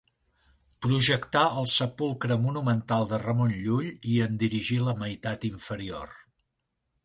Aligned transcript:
Projectà 0.85 1.43
el 1.63 1.67
sepulcre 1.73 2.39
monumental 2.47 3.07
de 3.13 3.21
Ramon 3.27 3.55
Llull 3.61 3.93
i 4.15 4.19
en 4.29 4.43
dirigí 4.45 4.81
la 4.89 4.99
meitat 5.05 5.49
inferior. 5.55 6.21